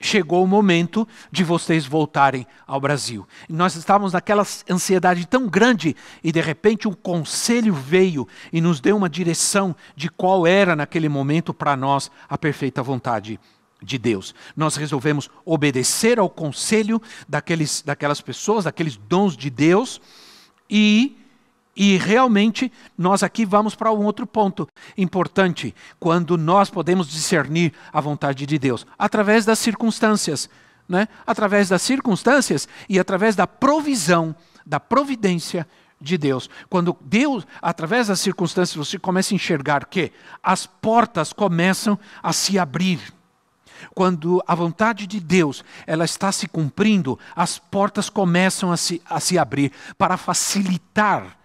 [0.01, 3.27] chegou o momento de vocês voltarem ao Brasil.
[3.47, 8.97] Nós estávamos naquela ansiedade tão grande e de repente um conselho veio e nos deu
[8.97, 13.39] uma direção de qual era naquele momento para nós a perfeita vontade
[13.81, 14.35] de Deus.
[14.55, 20.01] Nós resolvemos obedecer ao conselho daqueles, daquelas pessoas, daqueles dons de Deus
[20.69, 21.17] e
[21.75, 28.01] e realmente nós aqui vamos para um outro ponto importante, quando nós podemos discernir a
[28.01, 30.49] vontade de Deus através das circunstâncias,
[30.87, 31.07] né?
[31.25, 35.65] Através das circunstâncias e através da provisão, da providência
[35.99, 36.49] de Deus.
[36.69, 40.11] Quando Deus, através das circunstâncias, você começa a enxergar que
[40.43, 42.99] as portas começam a se abrir.
[43.95, 49.19] Quando a vontade de Deus ela está se cumprindo, as portas começam a se, a
[49.19, 51.40] se abrir para facilitar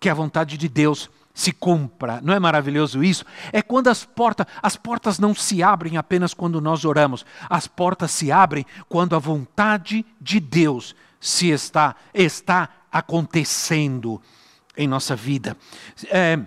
[0.00, 2.20] que a vontade de Deus se cumpra.
[2.22, 3.24] Não é maravilhoso isso?
[3.52, 7.24] É quando as portas, as portas não se abrem apenas quando nós oramos.
[7.48, 14.20] As portas se abrem quando a vontade de Deus se está está acontecendo
[14.76, 15.56] em nossa vida.
[16.10, 16.38] É,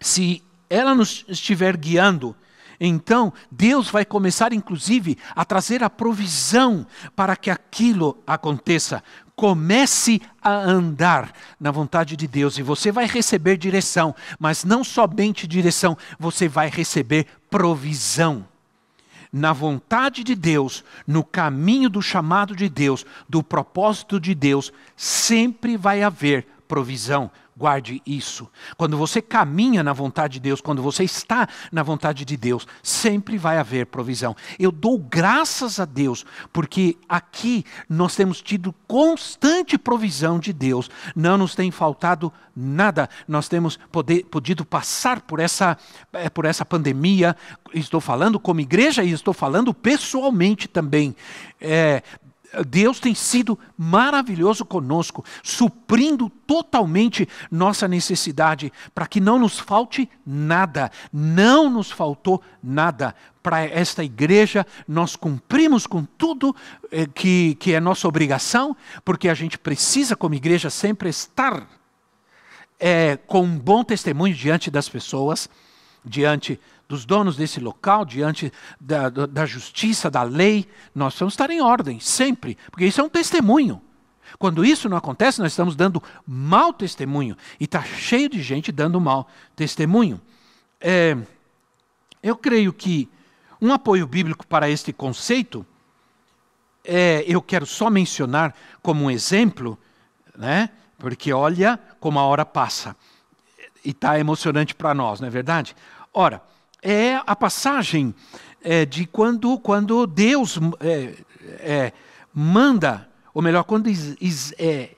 [0.00, 2.34] se ela nos estiver guiando,
[2.80, 9.04] então Deus vai começar, inclusive, a trazer a provisão para que aquilo aconteça.
[9.42, 15.48] Comece a andar na vontade de Deus e você vai receber direção, mas não somente
[15.48, 18.46] direção, você vai receber provisão.
[19.32, 25.76] Na vontade de Deus, no caminho do chamado de Deus, do propósito de Deus, sempre
[25.76, 27.28] vai haver provisão.
[27.62, 28.50] Guarde isso.
[28.76, 33.38] Quando você caminha na vontade de Deus, quando você está na vontade de Deus, sempre
[33.38, 34.34] vai haver provisão.
[34.58, 40.90] Eu dou graças a Deus, porque aqui nós temos tido constante provisão de Deus.
[41.14, 43.08] Não nos tem faltado nada.
[43.28, 45.78] Nós temos poder, podido passar por essa,
[46.12, 47.36] eh, por essa pandemia.
[47.72, 51.14] Estou falando como igreja e estou falando pessoalmente também.
[51.60, 52.02] É,
[52.66, 60.90] Deus tem sido maravilhoso conosco, suprindo totalmente nossa necessidade, para que não nos falte nada.
[61.12, 63.14] Não nos faltou nada.
[63.42, 66.54] Para esta igreja, nós cumprimos com tudo
[66.90, 71.66] eh, que, que é nossa obrigação, porque a gente precisa, como igreja, sempre estar
[72.78, 75.48] é, com um bom testemunho diante das pessoas,
[76.04, 76.60] diante
[76.92, 81.98] dos donos desse local, diante da, da justiça, da lei, nós vamos estar em ordem,
[81.98, 83.80] sempre, porque isso é um testemunho.
[84.38, 87.34] Quando isso não acontece, nós estamos dando mau testemunho.
[87.58, 89.26] E está cheio de gente dando mau
[89.56, 90.20] testemunho.
[90.78, 91.16] É,
[92.22, 93.08] eu creio que
[93.58, 95.64] um apoio bíblico para este conceito,
[96.84, 99.78] é, eu quero só mencionar como um exemplo,
[100.36, 100.68] né?
[100.98, 102.94] porque olha como a hora passa.
[103.82, 105.74] E está emocionante para nós, não é verdade?
[106.12, 106.42] Ora,
[106.82, 108.12] é a passagem
[108.60, 111.14] é, de quando, quando Deus é,
[111.60, 111.92] é,
[112.34, 114.90] manda, ou melhor, quando is, is, é,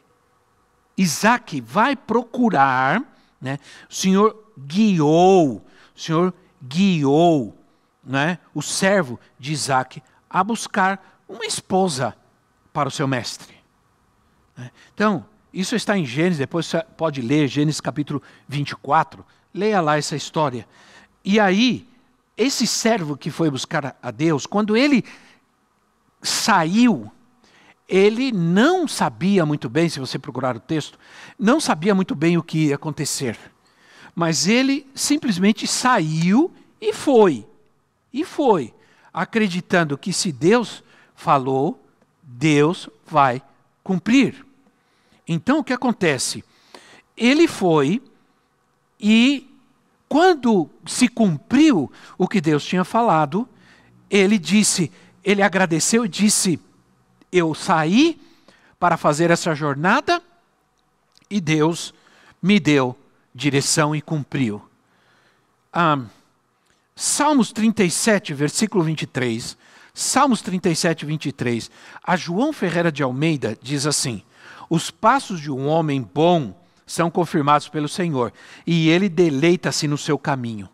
[0.96, 3.02] Isaac vai procurar,
[3.40, 3.58] né,
[3.90, 5.56] o Senhor guiou,
[5.94, 7.56] o Senhor guiou
[8.02, 12.16] né, o servo de Isaac a buscar uma esposa
[12.72, 13.54] para o seu mestre.
[14.56, 14.70] Né.
[14.94, 20.16] Então, isso está em Gênesis, depois você pode ler Gênesis capítulo 24, leia lá essa
[20.16, 20.66] história.
[21.24, 21.88] E aí,
[22.36, 25.04] esse servo que foi buscar a Deus, quando ele
[26.22, 27.10] saiu,
[27.88, 30.98] ele não sabia muito bem, se você procurar o texto,
[31.38, 33.38] não sabia muito bem o que ia acontecer.
[34.14, 37.46] Mas ele simplesmente saiu e foi.
[38.12, 38.72] E foi,
[39.12, 40.82] acreditando que se Deus
[41.14, 41.84] falou,
[42.22, 43.42] Deus vai
[43.82, 44.44] cumprir.
[45.26, 46.44] Então o que acontece?
[47.16, 48.02] Ele foi
[49.00, 49.53] e
[50.14, 53.48] quando se cumpriu o que Deus tinha falado,
[54.08, 54.92] ele disse,
[55.24, 56.60] ele agradeceu e disse:
[57.32, 58.22] Eu saí
[58.78, 60.22] para fazer essa jornada
[61.28, 61.92] e Deus
[62.40, 62.96] me deu
[63.34, 64.62] direção e cumpriu.
[65.72, 65.98] Ah,
[66.94, 69.58] Salmos 37, versículo 23.
[69.92, 71.68] Salmos 37, 23.
[72.04, 74.22] A João Ferreira de Almeida diz assim:
[74.70, 76.54] Os passos de um homem bom
[76.86, 78.32] são confirmados pelo Senhor,
[78.66, 80.68] e ele deleita-se no seu caminho.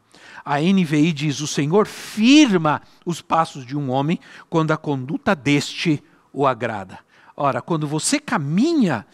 [0.44, 6.02] A NVI diz: O Senhor firma os passos de um homem quando a conduta deste
[6.32, 6.98] o agrada.
[7.36, 9.06] Ora, quando você caminha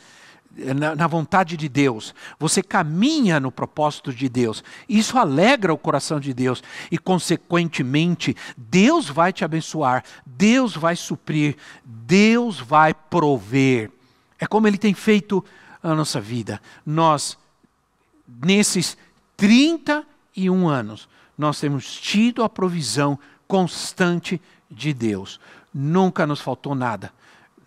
[0.57, 6.19] na, na, vontade de Deus, você caminha no propósito de Deus, isso alegra o coração
[6.19, 13.91] de Deus e, consequentemente, Deus vai te abençoar, Deus vai suprir, Deus vai prover.
[14.39, 15.45] É como Ele tem feito
[15.83, 16.61] a nossa vida.
[16.85, 17.39] Nós
[18.43, 18.97] nesses
[19.37, 25.39] 31 anos, nós temos tido a provisão constante de Deus.
[25.73, 27.13] Nunca nos faltou nada.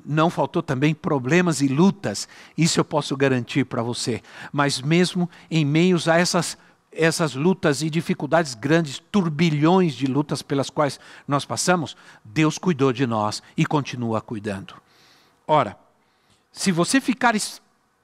[0.06, 4.24] Não faltou também problemas e lutas, isso eu posso garantir para você.
[4.52, 6.58] Mas mesmo em meios a essas
[6.92, 11.96] essas lutas e dificuldades grandes, turbilhões de lutas pelas quais nós passamos,
[12.26, 14.74] Deus cuidou de nós e continua cuidando.
[15.46, 15.78] Ora,
[16.52, 17.36] se você ficar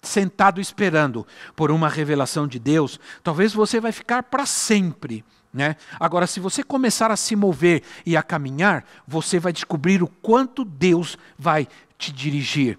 [0.05, 1.25] sentado esperando
[1.55, 5.23] por uma revelação de Deus, talvez você vai ficar para sempre.
[5.53, 5.77] Né?
[5.99, 10.65] Agora, se você começar a se mover e a caminhar, você vai descobrir o quanto
[10.65, 12.77] Deus vai te dirigir.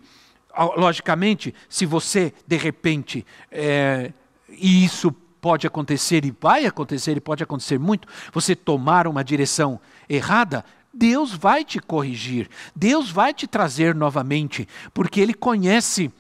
[0.77, 4.13] Logicamente, se você, de repente, é,
[4.49, 5.11] e isso
[5.41, 11.33] pode acontecer e vai acontecer e pode acontecer muito, você tomar uma direção errada, Deus
[11.33, 16.11] vai te corrigir, Deus vai te trazer novamente, porque Ele conhece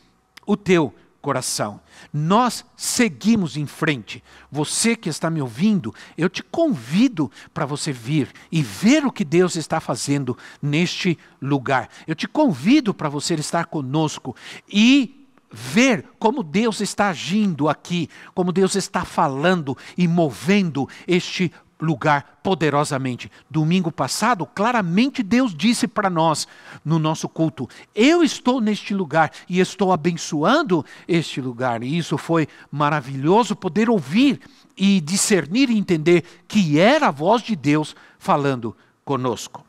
[0.46, 0.94] o teu
[1.26, 1.80] coração.
[2.12, 4.22] Nós seguimos em frente.
[4.48, 9.24] Você que está me ouvindo, eu te convido para você vir e ver o que
[9.24, 11.88] Deus está fazendo neste lugar.
[12.06, 14.36] Eu te convido para você estar conosco
[14.72, 22.38] e ver como Deus está agindo aqui, como Deus está falando e movendo este lugar
[22.42, 23.30] poderosamente.
[23.50, 26.46] Domingo passado, claramente Deus disse para nós
[26.84, 31.82] no nosso culto: Eu estou neste lugar e estou abençoando este lugar.
[31.82, 34.40] E isso foi maravilhoso poder ouvir
[34.76, 39.64] e discernir e entender que era a voz de Deus falando conosco.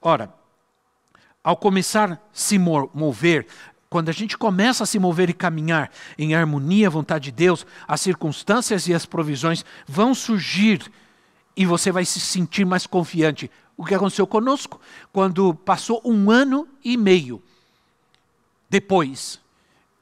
[0.00, 0.32] Ora,
[1.42, 3.46] ao começar a se mover
[3.90, 7.66] quando a gente começa a se mover e caminhar em harmonia à vontade de Deus,
[7.86, 10.90] as circunstâncias e as provisões vão surgir
[11.58, 13.50] e você vai se sentir mais confiante.
[13.76, 14.80] O que aconteceu conosco?
[15.12, 17.42] Quando passou um ano e meio
[18.70, 19.40] depois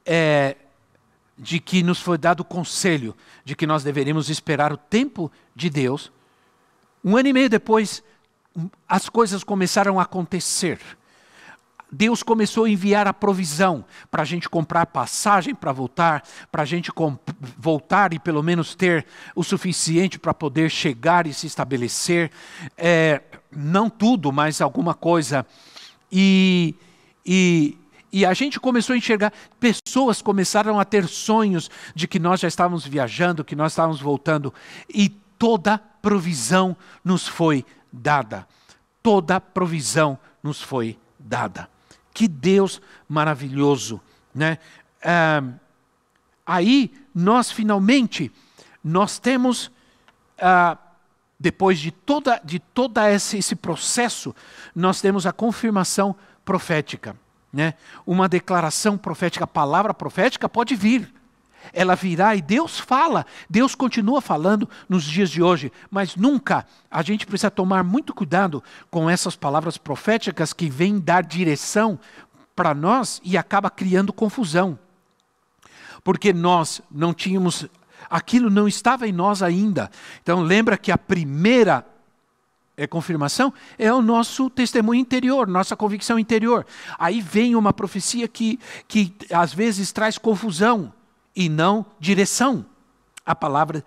[0.05, 0.55] é,
[1.35, 5.67] de que nos foi dado o conselho de que nós deveríamos esperar o tempo de
[5.67, 6.11] Deus,
[7.03, 8.03] um ano e meio depois,
[8.87, 10.79] as coisas começaram a acontecer.
[11.91, 16.65] Deus começou a enviar a provisão para a gente comprar passagem para voltar, para a
[16.65, 16.91] gente
[17.57, 22.31] voltar e pelo menos ter o suficiente para poder chegar e se estabelecer.
[22.77, 23.21] É,
[23.51, 25.45] não tudo, mas alguma coisa.
[26.11, 26.75] E,
[27.25, 27.77] e,
[28.11, 32.49] e a gente começou a enxergar, pessoas começaram a ter sonhos de que nós já
[32.49, 34.53] estávamos viajando, que nós estávamos voltando,
[34.93, 38.45] e toda provisão nos foi dada.
[39.01, 41.76] Toda provisão nos foi dada.
[42.17, 44.01] Que Deus maravilhoso,
[44.33, 44.57] né?
[45.03, 45.43] Ah,
[46.47, 48.31] aí nós finalmente
[48.83, 49.69] nós temos
[50.41, 50.79] ah,
[51.39, 54.35] depois de toda de toda esse, esse processo
[54.73, 57.15] nós temos a confirmação profética,
[57.53, 57.75] né?
[58.03, 61.13] Uma declaração profética, a palavra profética pode vir,
[61.73, 67.01] ela virá e Deus fala, Deus continua falando nos dias de hoje, mas nunca a
[67.01, 71.99] gente precisa tomar muito cuidado com essas palavras proféticas que vêm dar direção
[72.55, 74.77] para nós e acaba criando confusão.
[76.03, 77.67] Porque nós não tínhamos,
[78.09, 79.91] aquilo não estava em nós ainda.
[80.23, 81.85] Então lembra que a primeira
[82.75, 86.65] é confirmação, é o nosso testemunho interior, nossa convicção interior.
[86.99, 90.93] Aí vem uma profecia que, que às vezes traz confusão
[91.37, 92.65] e não direção.
[93.23, 93.85] A palavra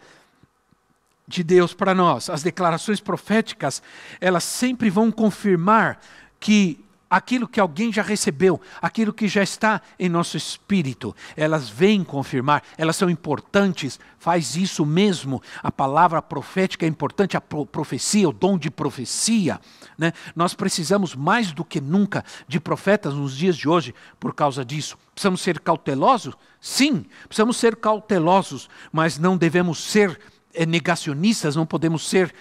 [1.27, 3.83] de Deus para nós, as declarações proféticas,
[4.21, 6.01] elas sempre vão confirmar
[6.39, 12.05] que aquilo que alguém já recebeu, aquilo que já está em nosso espírito, elas vêm
[12.05, 15.43] confirmar, elas são importantes, faz isso mesmo.
[15.61, 19.61] A palavra profética é importante, a profecia, o dom de profecia.
[19.99, 20.13] Né?
[20.37, 24.97] Nós precisamos mais do que nunca de profetas nos dias de hoje por causa disso.
[25.13, 26.35] Precisamos ser cautelosos?
[26.61, 30.21] Sim, precisamos ser cautelosos, mas não devemos ser
[30.55, 32.33] é, negacionistas, não podemos ser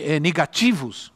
[0.00, 1.14] é, negativos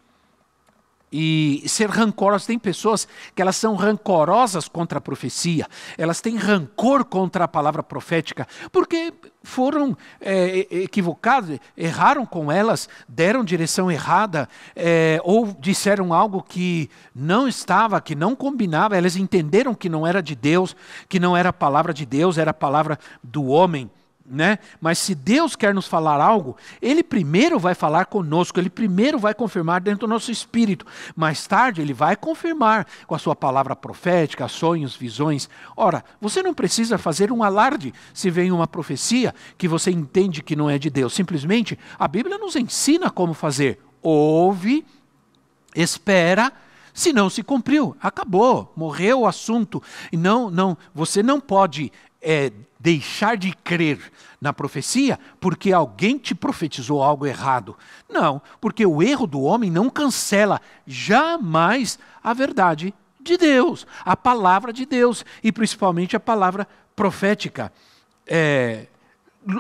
[1.13, 2.47] e ser rancorosos.
[2.47, 7.83] Tem pessoas que elas são rancorosas contra a profecia, elas têm rancor contra a palavra
[7.83, 16.43] profética, porque foram é, equivocadas, erraram com elas, deram direção errada, é, ou disseram algo
[16.43, 20.77] que não estava, que não combinava, elas entenderam que não era de Deus,
[21.09, 23.91] que não era a palavra de Deus, era a palavra do homem
[24.31, 24.61] né?
[24.81, 29.35] Mas se Deus quer nos falar algo, Ele primeiro vai falar conosco, Ele primeiro vai
[29.35, 30.87] confirmar dentro do nosso espírito.
[31.17, 35.49] Mais tarde, Ele vai confirmar com a sua palavra profética, sonhos, visões.
[35.77, 40.55] Ora, você não precisa fazer um alarde se vem uma profecia que você entende que
[40.55, 41.13] não é de Deus.
[41.13, 43.81] Simplesmente, a Bíblia nos ensina como fazer.
[44.01, 44.87] Ouve,
[45.75, 46.53] espera
[46.93, 49.83] se não se cumpriu, acabou, morreu o assunto.
[50.13, 54.11] E não, não, você não pode é, deixar de crer
[54.41, 57.77] na profecia porque alguém te profetizou algo errado.
[58.09, 64.73] Não, porque o erro do homem não cancela jamais a verdade de Deus, a palavra
[64.73, 66.67] de Deus e principalmente a palavra
[66.97, 67.71] profética.
[68.27, 68.87] É,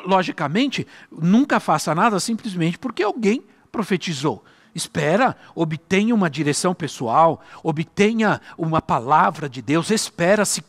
[0.06, 4.42] logicamente, nunca faça nada simplesmente porque alguém profetizou.
[4.72, 10.62] Espera, obtenha uma direção pessoal, obtenha uma palavra de Deus, espera se,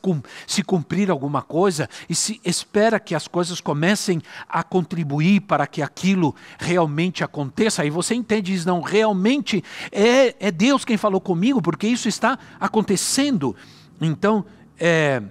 [0.47, 5.83] se cumprir alguma coisa e se espera que as coisas comecem a contribuir para que
[5.83, 7.83] aquilo realmente aconteça.
[7.83, 12.39] Aí você entende, diz, não, realmente é, é Deus quem falou comigo, porque isso está
[12.59, 13.55] acontecendo.
[13.99, 14.43] Então,
[14.79, 15.21] é,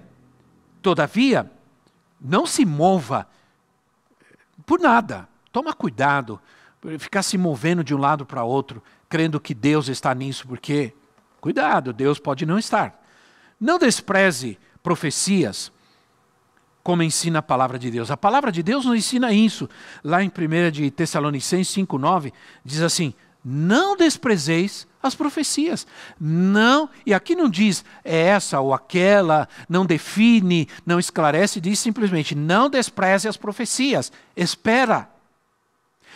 [0.81, 1.51] todavia,
[2.21, 3.27] não se mova
[4.65, 6.39] por nada, toma cuidado
[6.99, 10.93] ficar se movendo de um lado para outro, crendo que Deus está nisso, porque,
[11.39, 12.99] cuidado, Deus pode não estar.
[13.59, 15.71] Não despreze profecias,
[16.83, 18.09] como ensina a palavra de Deus.
[18.09, 19.69] A palavra de Deus nos ensina isso.
[20.03, 22.33] Lá em 1 de Tessalonicenses 5,9,
[22.65, 23.13] diz assim:
[23.43, 25.87] não desprezeis as profecias.
[26.19, 32.35] Não, e aqui não diz é essa ou aquela, não define, não esclarece, diz simplesmente:
[32.35, 34.11] não despreze as profecias.
[34.35, 35.09] Espera.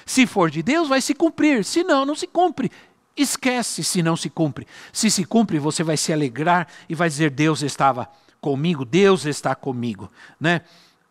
[0.06, 1.66] Se for de Deus, vai se cumprir.
[1.66, 2.72] Se não, não se cumpre.
[3.18, 4.68] Esquece se não se cumpre.
[4.94, 9.56] Se se cumpre, você vai se alegrar e vai dizer: Deus estava comigo, Deus está
[9.56, 10.12] comigo.
[10.40, 10.62] Né?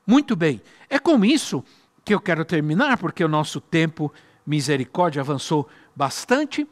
[0.07, 0.63] Muito bem.
[0.89, 1.65] É com isso
[2.05, 4.13] que eu quero terminar, porque o nosso tempo,
[4.47, 6.69] misericórdia, avançou bastante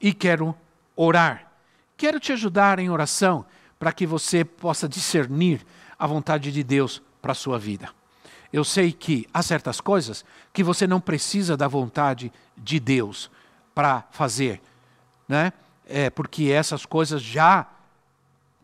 [0.00, 0.54] e quero
[0.96, 1.50] orar.
[1.96, 3.46] Quero te ajudar em oração
[3.78, 5.64] para que você possa discernir
[5.98, 7.88] a vontade de Deus para a sua vida.
[8.54, 13.28] Eu sei que há certas coisas que você não precisa da vontade de Deus
[13.74, 14.62] para fazer,
[15.26, 15.52] né?
[15.88, 17.66] É, porque essas coisas já,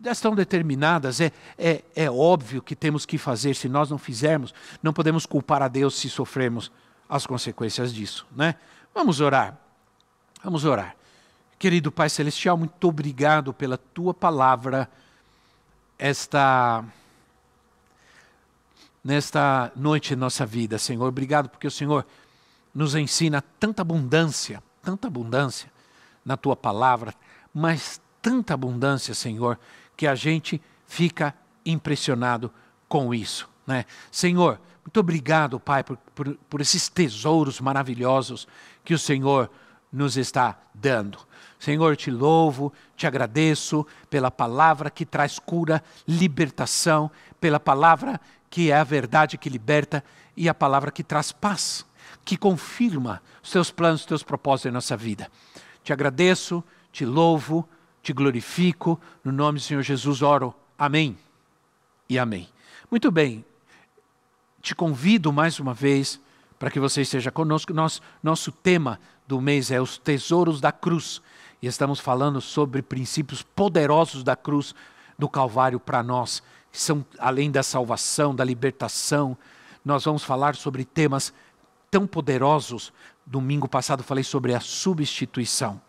[0.00, 1.20] já estão determinadas.
[1.20, 3.56] É, é, é óbvio que temos que fazer.
[3.56, 6.70] Se nós não fizermos, não podemos culpar a Deus se sofrermos
[7.08, 8.54] as consequências disso, né?
[8.94, 9.58] Vamos orar.
[10.44, 10.94] Vamos orar.
[11.58, 14.88] Querido Pai Celestial, muito obrigado pela tua palavra,
[15.98, 16.84] esta
[19.02, 21.06] nesta noite em nossa vida, Senhor.
[21.06, 22.06] Obrigado porque o Senhor
[22.74, 25.70] nos ensina tanta abundância, tanta abundância
[26.24, 27.14] na tua palavra,
[27.52, 29.58] mas tanta abundância, Senhor,
[29.96, 31.34] que a gente fica
[31.64, 32.52] impressionado
[32.88, 33.48] com isso.
[33.66, 33.84] Né?
[34.10, 38.46] Senhor, muito obrigado, Pai, por, por, por esses tesouros maravilhosos
[38.84, 39.50] que o Senhor
[39.92, 41.18] nos está dando.
[41.58, 48.20] Senhor, te louvo, te agradeço pela palavra que traz cura, libertação, pela palavra
[48.50, 50.04] que é a verdade que liberta
[50.36, 51.86] e a palavra que traz paz,
[52.24, 55.30] que confirma os teus planos, os teus propósitos em nossa vida.
[55.84, 57.66] Te agradeço, te louvo,
[58.02, 60.52] te glorifico, no nome do Senhor Jesus oro.
[60.76, 61.16] Amém
[62.08, 62.48] e amém.
[62.90, 63.44] Muito bem,
[64.60, 66.20] te convido mais uma vez
[66.58, 67.72] para que você esteja conosco.
[67.72, 71.22] Nosso, nosso tema do mês é os tesouros da cruz.
[71.62, 74.74] E estamos falando sobre princípios poderosos da cruz
[75.18, 79.36] do Calvário para nós que são além da salvação, da libertação.
[79.84, 81.32] Nós vamos falar sobre temas
[81.90, 82.92] tão poderosos.
[83.26, 85.80] Domingo passado falei sobre a substituição.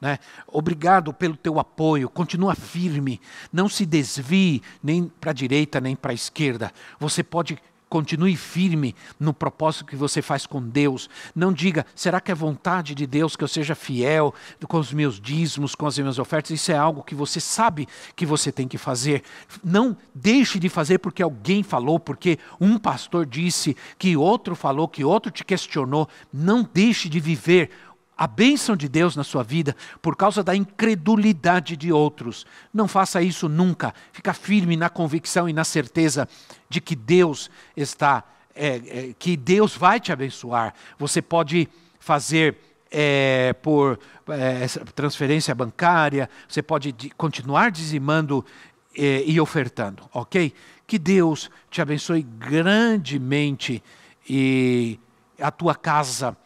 [0.00, 0.18] Né?
[0.46, 3.20] Obrigado pelo teu apoio, continua firme,
[3.50, 6.70] não se desvie nem para a direita nem para a esquerda.
[7.00, 7.58] Você pode
[7.88, 11.08] Continue firme no propósito que você faz com Deus.
[11.34, 14.34] Não diga, será que é vontade de Deus que eu seja fiel
[14.66, 16.50] com os meus dízimos, com as minhas ofertas?
[16.50, 19.22] Isso é algo que você sabe que você tem que fazer.
[19.62, 25.04] Não deixe de fazer porque alguém falou, porque um pastor disse, que outro falou, que
[25.04, 26.08] outro te questionou.
[26.32, 27.70] Não deixe de viver
[28.16, 32.46] a bênção de Deus na sua vida por causa da incredulidade de outros.
[32.72, 33.94] Não faça isso nunca.
[34.12, 36.26] Fica firme na convicção e na certeza
[36.68, 40.72] de que Deus está, é, é, que Deus vai te abençoar.
[40.98, 41.68] Você pode
[42.00, 42.56] fazer
[42.90, 43.98] é, por
[44.28, 48.44] é, transferência bancária, você pode continuar dizimando
[48.96, 50.54] é, e ofertando, ok?
[50.86, 53.82] Que Deus te abençoe grandemente
[54.28, 54.98] e
[55.38, 56.36] a tua casa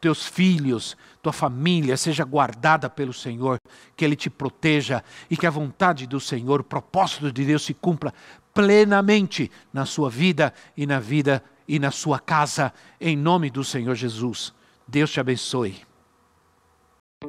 [0.00, 3.58] teus filhos, tua família seja guardada pelo Senhor,
[3.94, 7.74] que Ele te proteja e que a vontade do Senhor, o propósito de Deus se
[7.74, 8.14] cumpra
[8.54, 13.94] plenamente na sua vida e na vida e na sua casa, em nome do Senhor
[13.94, 14.52] Jesus.
[14.88, 15.76] Deus te abençoe.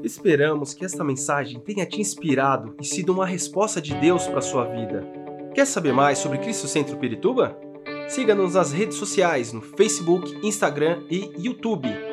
[0.02, 4.42] Esperamos que esta mensagem tenha te inspirado e sido uma resposta de Deus para a
[4.42, 5.06] sua vida.
[5.54, 7.60] Quer saber mais sobre Cristo Centro Pirituba?
[8.08, 12.11] Siga-nos nas redes sociais no Facebook, Instagram e YouTube